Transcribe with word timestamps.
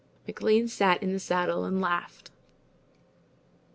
McLean 0.25 0.67
sat 0.67 1.03
in 1.03 1.13
the 1.13 1.19
saddle 1.19 1.63
and 1.63 1.79
laughed. 1.79 2.31